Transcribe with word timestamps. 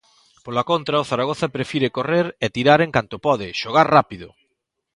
Pola 0.45 0.63
contra, 0.71 1.01
o 1.03 1.07
Zaragoza 1.11 1.53
prefire 1.55 1.93
correr 1.97 2.25
e 2.45 2.47
tirar 2.55 2.79
en 2.85 2.91
canto 2.95 3.15
pode, 3.27 3.47
xogar 3.61 3.87
rápido. 3.97 4.27